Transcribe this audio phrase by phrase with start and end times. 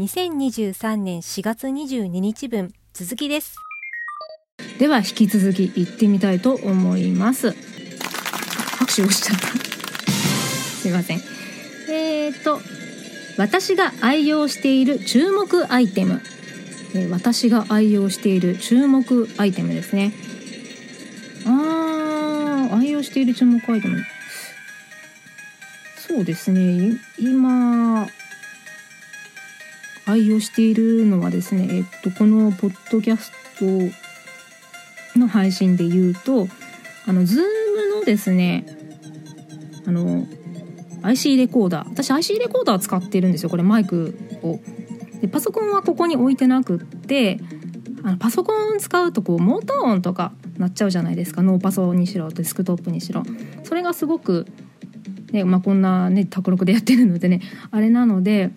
[0.00, 3.56] 2023年4月22日分続きです。
[4.78, 7.52] では引き続き行ってみたいと思います。
[8.78, 9.48] 拍手をしちゃった。
[9.48, 11.20] すいません。
[11.90, 12.60] えーと
[13.36, 16.22] 私が愛用している注目アイテム。
[16.94, 20.14] え私が愛用している注目アイテムですね。
[21.44, 24.02] あー愛用している注目アイテム。
[25.98, 26.98] そうですね。
[27.18, 28.08] 今
[30.06, 36.48] 愛用しているのはですね、えっと、このポッドキャストの配信で言うと
[37.06, 37.42] あの Zoom
[37.98, 38.66] のですね
[39.86, 40.26] あの
[41.02, 44.60] IC レコーダー私 IC レコーダー使ってるんですよこれマイクを。
[45.20, 47.38] でパソコンはここに置いてなくって
[48.02, 53.22] あのパソコン使うとこうモーター音とかなっちゃうじゃないですかノーパソにしろデスクトップにしろ
[53.62, 54.46] それがすごく、
[55.30, 57.40] ねまあ、こんなね卓録でやってるのでね
[57.70, 58.50] あれなので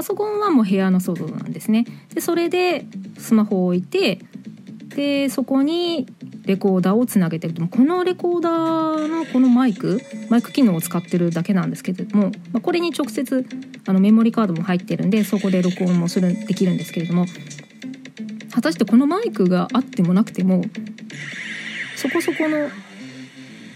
[0.00, 1.84] パソコンはもう部屋の外なんですね。
[2.14, 2.86] でそれで
[3.18, 4.18] スマホを置いて
[4.96, 6.06] でそこに
[6.46, 7.66] レコーダーをつなげてると。
[7.66, 13.44] このレコーダーのこのマイクマイク機能を使ってるだけなんですけれども、まあ、これに直接
[13.86, 17.26] あのメモリカードも入ってるんでそこで録音もするできるんですけれども
[18.54, 20.62] 果たしてこのマイクがあってもなくても
[21.96, 22.70] そこそこの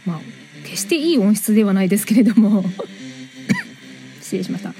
[0.06, 0.20] まあ
[0.62, 2.64] 決していい音質ではないですけれども
[4.22, 4.72] 失礼しました。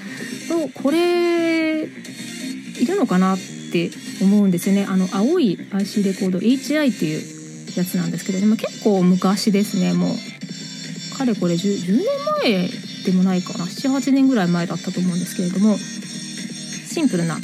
[0.47, 3.37] とこれいるのかなっ
[3.71, 3.89] て
[4.21, 4.85] 思うんですよね。
[4.87, 9.93] あの青い IC レコード HI っていうやつなんですけどでも結構昔ですね。
[9.93, 12.05] もうかれこれ 10, 10年
[12.43, 12.69] 前
[13.05, 13.65] でもないかな。
[13.65, 17.39] 78年ぐらい前だったと思うんですけれどもシンプルなあ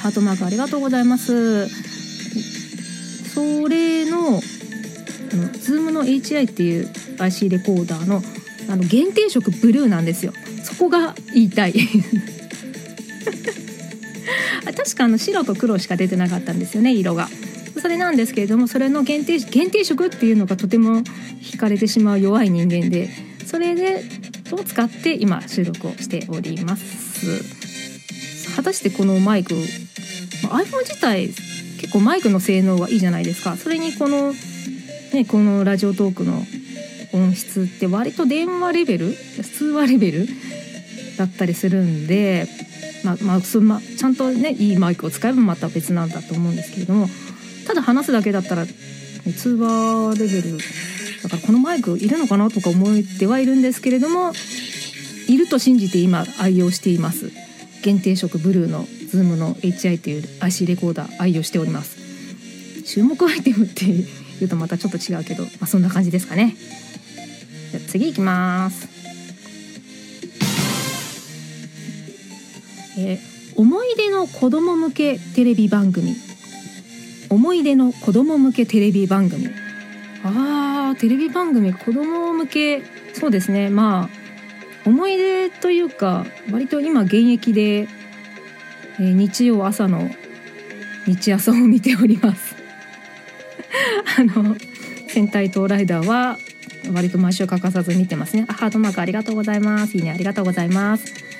[0.00, 1.68] ハートマークありがとうございます。
[3.34, 8.22] それのあの Zoom の HI っていう IC レコーダーの
[8.68, 10.32] あの限定色ブルーなんですよ。
[10.62, 11.74] そこが言いたい。
[14.76, 17.28] 確かあの白と黒しか出てなかったんですよね色が。
[17.80, 21.02] それなんですけれどもそれの限定限定色っていうのがとても
[21.42, 23.10] 惹かれてしまう弱い人間で
[23.44, 24.04] それで
[24.52, 27.42] を使って今収録をしております。
[28.54, 31.28] 果たしてこのマイク iPhone 自体
[31.80, 33.56] 結構マイクの性能はいいじゃないですか。
[33.56, 34.32] それにこの
[35.12, 36.44] ねこのラジオトークの
[37.12, 40.28] 音質って割と電話レベル通話レベル
[41.18, 42.46] だったりするんで
[43.04, 47.08] ままあそまちゃんとねいいマイクを使えばまた別なんだと思うんですけれども
[47.66, 48.66] ただ話すだけだったら
[49.36, 50.58] 通話レベル
[51.22, 54.32] だからこのマイクいるのかなとか思ってはいるんですけれども
[55.28, 57.30] いると信じて今愛用しています。
[57.82, 61.96] 限定色ブルーの Zoom の HI という IC レコーダー愛用しております。
[62.84, 64.04] 注目アイテムって言
[64.42, 66.56] うとまたちょっと違うけど、まあ、そんな感じですかね。
[67.70, 68.91] じゃ次いきます。
[72.98, 73.18] えー、
[73.56, 76.16] 思い出の子供向けテレビ番組。
[77.30, 79.48] 思い出の子供向けテレビ番組。
[80.24, 82.82] あーテレビ番組子供向け。
[83.14, 83.70] そうですね。
[83.70, 90.10] まあ思い出というか割と今現役で、えー、日曜朝の
[91.06, 92.56] 日朝を見ております。
[94.18, 94.56] あの
[95.08, 96.38] 戦隊トライダーは
[96.92, 98.44] 割と毎週欠かさず見てますね。
[98.48, 99.96] あハートマークありがとうございます。
[99.96, 101.31] いいねありがとうございます。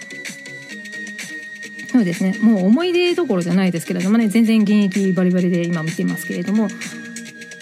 [1.93, 2.39] そうですね。
[2.41, 4.29] もう思い出どころじゃないですけれどもね。
[4.29, 6.69] 全然現役バリバリで今見てますけれども。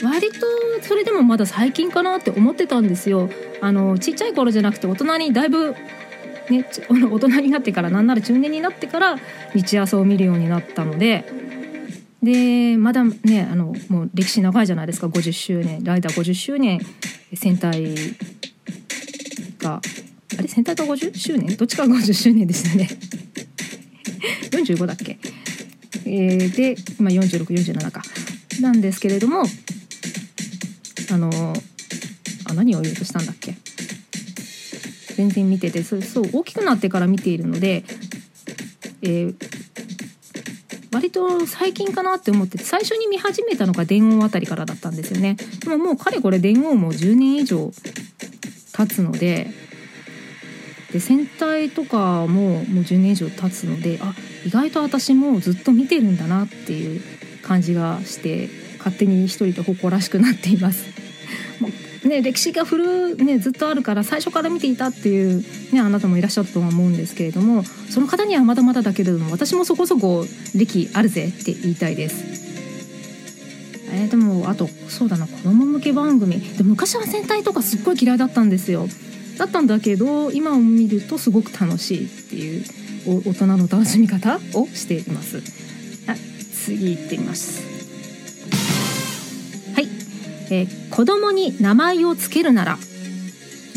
[0.05, 0.47] 割と
[0.83, 3.29] それでもまだ最近かなって思ってたんですよ。
[3.61, 5.75] あのちっちゃい頃じゃなくて大人にだいぶ
[6.49, 9.19] ね 大人になってからなんなら中年になってから
[9.53, 11.25] 日朝を見るようになったので。
[12.23, 15.09] でまだねあのもう歴史長いじゃないですか。
[15.09, 15.83] 50周年。
[15.83, 16.81] ライダー50周年
[17.35, 17.95] 戦隊
[19.59, 19.81] が
[20.39, 20.47] あれ？
[20.47, 21.57] 戦隊が50周年？
[21.57, 22.89] どっちかが50周年でしたね。
[24.63, 25.19] 45だっけ、
[26.05, 28.03] えー、で今4647か。
[28.61, 29.45] なんですけれども
[31.11, 31.55] あの
[32.47, 33.55] あ何を言おうとしたんだっけ？
[35.17, 37.85] 全然見ててそうそう大きくなってから見ているので、
[39.03, 39.35] えー、
[40.93, 45.37] 割と最近かなって思って最初に見始めたのが電王あたりからだったんですよね。
[45.65, 47.73] でももうかれこれ電王も10年以上
[48.77, 49.51] 経つので
[50.93, 54.15] で戦隊とかももう10年以上経つのであ
[54.45, 57.01] 意外と私もずっと見てるんだなっていう
[57.43, 58.49] 感じがして
[58.79, 60.87] 勝手に一人で誇らしくなっています。
[62.07, 72.25] ね、歴史が古、ね、ずっとあるから最初から見ていたっていう、ね、あなたもいらっしゃったとは思うんですけれどもその方にはまだまだだけれども私もそこそこ歴あるぜって言いたいです。
[73.93, 78.89] えー、でもあとそうだな子供向け番組で昔は戦隊とかすっごい嫌いだったんですよ
[79.41, 82.65] だったんだけど今を見るとすごく楽しいっていう
[83.27, 85.39] 大人の楽しみ方をしています。
[86.07, 86.15] あ
[86.53, 87.63] 次行ってみます。
[89.75, 89.89] はい、
[90.51, 92.77] えー、子供に名前をつけるなら、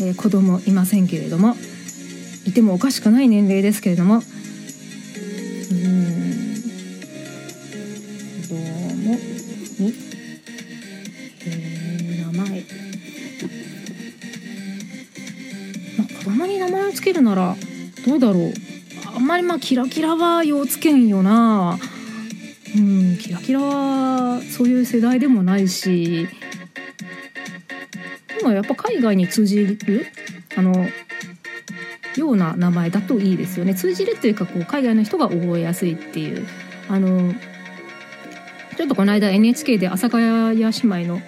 [0.00, 1.56] えー、子供いませんけれども
[2.44, 4.16] いてもおかしくない年齢ですけれども。
[4.16, 4.22] うん。
[8.42, 9.18] 子供
[9.78, 10.13] に、
[16.94, 17.56] つけるなら
[18.06, 18.52] どうだろう。
[19.14, 21.78] あんまりまあキラキラはようつけんよな。
[22.76, 26.28] うんキラキラはそういう世代でもないし。
[28.38, 30.06] でもやっぱ海外に通じる？
[30.56, 30.88] あの
[32.16, 33.74] ような名前だといいですよね。
[33.74, 36.46] 通じるっていうかこう海外の人が覚えやすいっていう。
[36.88, 37.32] あの
[38.76, 41.22] ちょっとこの間 NHK で朝ヶ谷姉妹の姉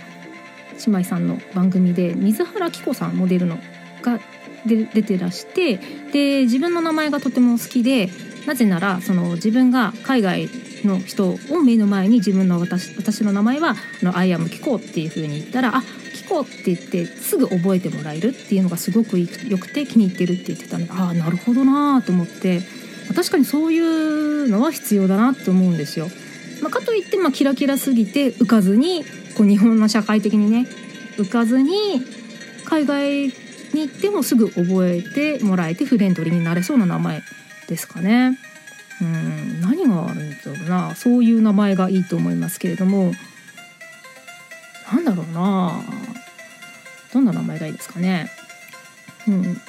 [0.89, 3.57] 妹さんの番組で水原希子さんモデルの
[4.03, 4.19] が
[4.67, 5.79] で出てらして
[6.13, 8.11] で自分の名前がとても好きで
[8.47, 10.49] なぜならその自分が海外
[10.85, 15.83] の人を目の前に自分の私私の名前は「のアイアムキコ」っていう風に言ったら「あ
[16.15, 19.27] キコ」って言ってすぐ覚えてもらえるっていうのがすごくよ
[19.59, 22.62] くて気に入ってるって言ってたのでああなるほどなと思って
[23.15, 26.09] 確かにそういうのは必要だなって思うんですよ。
[26.62, 29.05] まあ、かといって、まあ、キラキラすぎて浮かずに
[29.37, 30.67] こう日本の社会的にね
[31.17, 32.03] 浮かずに
[32.65, 37.23] 海外に行ってもすぐ覚えてもらえてフレンドリーになれそうな名前
[37.69, 38.39] ですかね。
[39.01, 43.13] うん何があるんだろうなそういう名前がいいと思いますけれども
[44.91, 45.83] なんだろうな
[47.13, 48.31] どんな名前がいいですかね。
[49.29, 49.61] うん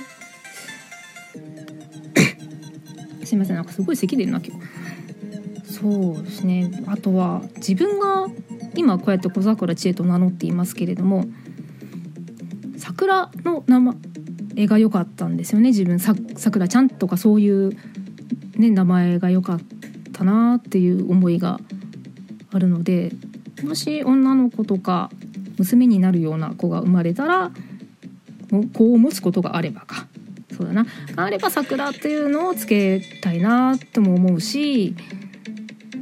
[3.25, 4.67] すいませんなんかすごい咳出るな今日。
[5.77, 8.27] そうですねあとは自分が
[8.75, 11.25] 今こうやって小桜知恵と名乗っていますけれども
[13.07, 15.69] 桜の名前が良かったんですよね。
[15.69, 17.71] 自分さくらちゃんとかそういう、
[18.57, 19.59] ね、名前が良かっ
[20.11, 21.59] たなっていう思いが
[22.51, 23.13] あるので
[23.63, 25.09] もし女の子とか
[25.57, 27.51] 娘になるような子が生まれたら
[28.73, 30.07] 子を持つことがあればか。
[30.55, 30.85] そうだな。
[31.15, 34.95] あれば桜っていうのをつけたいなとも思うし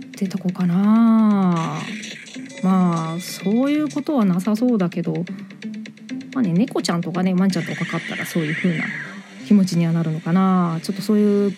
[0.08, 1.82] ってとこかな。
[2.64, 5.26] まあそういうことはなさそうだけど
[6.36, 8.84] まあね猫ちゃんとかねワンちゃんとか飼ったらそういう風な
[9.48, 10.80] 気持ちにはなるのかな。
[10.84, 11.54] ちょっとそういう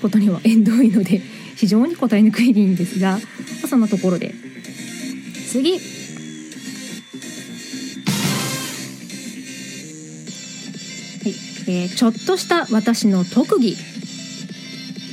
[0.00, 1.20] ことには縁遠いので
[1.54, 3.20] 非常に答えにくいんですが、ま
[3.64, 4.34] あ、そんなところで。
[5.48, 5.78] 次。
[11.66, 13.76] えー、ちょっとした私の特技。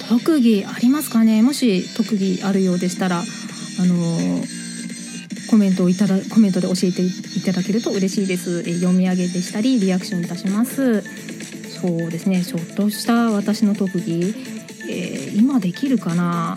[0.08, 1.44] 特技ありますかね？
[1.44, 4.57] もし特技あるようでしたらあのー
[5.50, 11.04] コメントをいただコメントで教えていただけると嬉しいです、え読み上げでしたりリアクションいたします。
[11.80, 12.44] そうですね。
[12.44, 14.34] ちょっとした私の特技、
[14.90, 16.56] えー、今できるかな？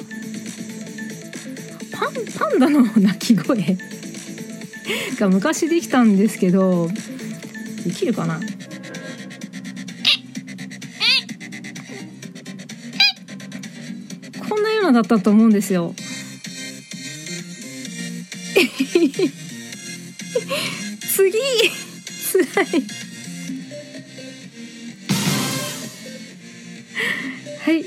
[1.93, 3.77] パンパンダの鳴き声。
[5.19, 6.89] が昔できたんですけど
[7.85, 8.41] できるかな？
[14.49, 15.95] こんなようなだったと思うんですよ。
[19.09, 19.31] 次。
[22.31, 22.67] つらい。
[27.63, 27.85] はい、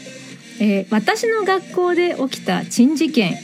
[0.59, 3.35] えー、私の学校で起きた珍事件。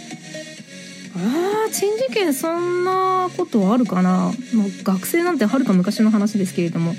[1.15, 6.95] あー珍事件そんなことあるかな、まあ、学生なんてはるか昔の話ですけれども。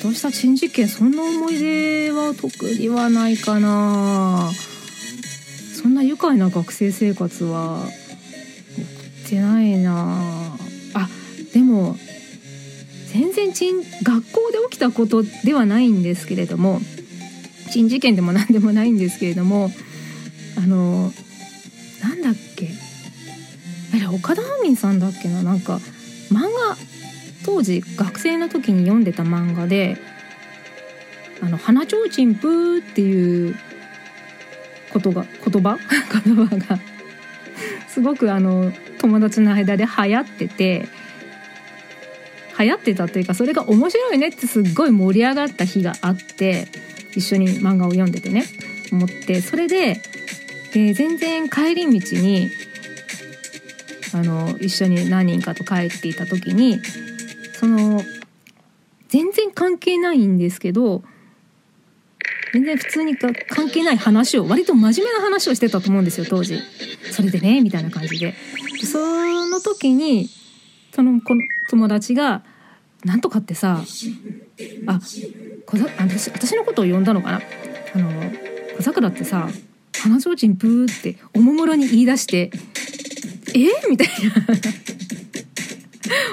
[0.00, 4.50] ちょっとした珍事件そんな思い出は特にはないかな。
[5.82, 7.86] そんな愉快な学生生活は
[9.30, 10.56] てないな。
[10.94, 11.08] あ
[11.54, 11.96] でも
[13.12, 16.80] 全然ちん学校で起きたことではないんですけれども
[17.70, 19.70] 珍事件でも何でもないんですけれども
[20.56, 21.12] あの
[22.02, 22.70] なんだっけ。
[23.92, 25.42] あれ岡田亜美さんだっけな。
[25.42, 25.80] なんか
[26.30, 26.76] 漫画
[27.44, 29.96] 当時学生の時に読んでた漫画で
[31.42, 33.56] 「あの花ちょうちんぷー」っていう
[34.92, 35.78] ことが言葉？
[36.24, 36.78] 言葉が。
[37.88, 40.88] すごくあの友達の間で流行ってて
[42.58, 46.68] 流行ってたというかそれが面白いねってすっごい盛り上がった日があって
[47.14, 48.44] 一緒に漫画を読んでてね
[48.92, 50.02] 思ってそれで
[50.74, 52.50] で全然帰り道に
[54.12, 56.80] あの一緒に何人かと帰っていた時に
[57.54, 58.02] その
[59.08, 61.02] 全然関係ないんですけど
[62.52, 63.34] 全然普通に関
[63.70, 66.58] 係ない話を割と真面目な話をしてたと思うんですよ当時。
[67.12, 68.34] それでねみたいな感じで。
[68.80, 70.28] でその時に
[70.94, 72.42] そのこの友達が
[73.04, 73.82] 「なんとかってさ
[74.86, 75.00] あ
[75.66, 77.40] こ私私のことを呼んだのかな？
[77.94, 78.32] あの
[78.82, 79.48] さくらってさ
[79.98, 82.50] 鼻ちょうちんプーっておもむろに言い出して
[83.54, 83.88] え？
[83.88, 84.32] みたいな。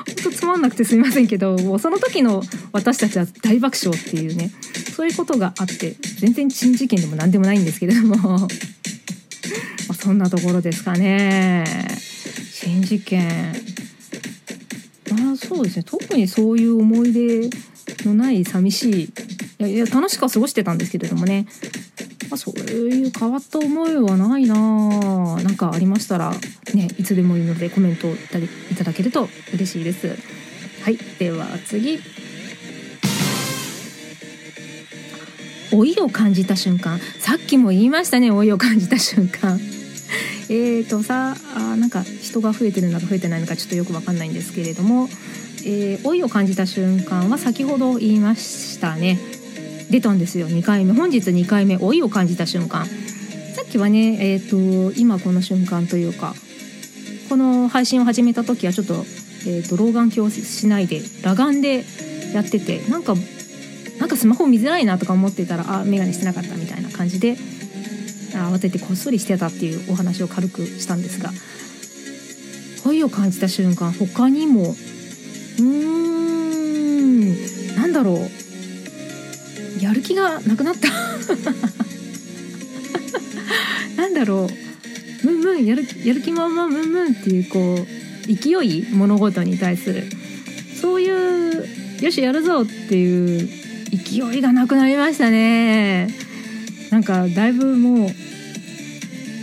[0.05, 4.51] ほんとつまんなくてすいませんけどもうその時の私たちは大爆笑っていうね
[4.95, 8.47] そういうことがあって全然珍事件でも何でもないんですけれども。
[9.93, 11.65] そんなところですかね。
[12.67, 13.53] 珍事件。
[15.11, 15.83] あそうですね。
[15.83, 17.49] 特にそういう思い出
[18.05, 19.03] のない寂しい。
[19.05, 19.11] い
[19.59, 21.47] やいや楽しくは過ごしてたんですけれどもね、
[22.29, 24.55] まあ、そういう変わった思いはないな
[25.41, 26.31] なんかありましたら
[26.75, 30.09] ねいつでもいいのでコメントいただけると嬉しいです。
[30.83, 30.97] はい。
[31.19, 31.99] では次。
[35.71, 36.99] 老いを感じた瞬間。
[37.19, 38.29] さっきも言いましたね。
[38.29, 39.59] 老いを感じた瞬間。
[40.49, 45.09] えーとさあなんか人が増えてるのか増えてないのかちょっとよくわかんないんですけれども、
[45.65, 49.19] えー、老いを感じた瞬間は先ほど言いましたね。
[49.89, 50.47] 出たんですよ。
[50.47, 50.93] 2回目。
[50.93, 51.77] 本日2回目。
[51.77, 52.85] 老いを感じた瞬間。
[52.85, 56.33] さっきはねえっ、ー、と今この瞬間というか
[57.27, 58.93] この配信を始めた時はちょっと,、
[59.45, 61.83] えーと、老眼鏡しないで裸眼で
[62.33, 63.15] やっててなんか
[63.99, 67.35] なんかスマホ見づらいなとか思ってたらあ眼鏡してなかったみたいな感じで
[68.39, 71.31] 慌ててこっそりしてたっていうお話を軽くしたんですが
[72.83, 78.29] 恋を感じた瞬間他にもうーんなんだろう。
[79.81, 80.87] やる気がなくなった。
[83.95, 84.49] なんだろ
[85.23, 85.25] う。
[85.25, 87.87] ムンムンやるやる気満々ムンムンっていうこう
[88.27, 90.03] 勢い物事に対する。
[90.79, 91.65] そういう
[92.01, 93.49] よしやるぞっていう
[93.91, 96.09] 勢いがなくなりましたね。
[96.91, 98.09] なんかだいぶもう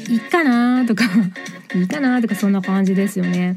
[0.08, 1.04] いいかなとか
[1.74, 3.56] いいかなとかそんな感じですよね。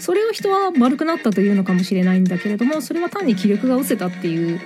[0.00, 4.60] それを人は丸くなったというのかもしれないんだけれどもそれは単に気力が失せたっていう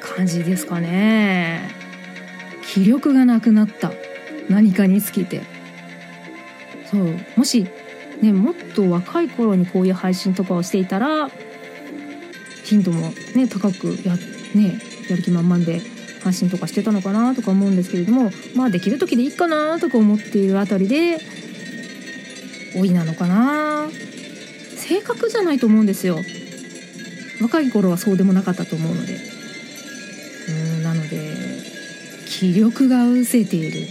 [0.00, 1.70] 感じですかね。
[2.62, 3.92] 気力がなくなった
[4.48, 5.42] 何かにつけて
[6.90, 7.66] そうもし
[8.20, 11.30] ねもっと若い頃にこういう配信とかをしていたら
[12.64, 14.16] 頻度もね高くや,、
[14.54, 15.80] ね、やる気満々で
[16.24, 21.18] 発信とかしてたのかなとか思うんですけれどもまあできる時でいいかなとか思っているあたりで
[22.74, 23.88] 老いなのかな。
[24.76, 26.18] 性格じゃないと思うんですよ。
[27.40, 29.18] 若い頃はそうでもなかったと思うので。
[30.48, 31.34] うんなので
[32.26, 33.86] 気力が失せている。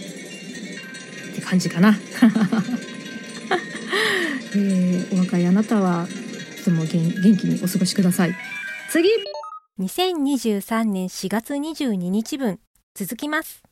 [1.32, 1.98] って感じかな、
[4.54, 6.08] えー、お若いあなたは
[6.58, 7.00] とても元
[7.36, 8.36] 気にお過ごしください。
[8.90, 9.10] 次。
[9.80, 12.60] 2023年4月22日分
[12.94, 13.63] 続きます。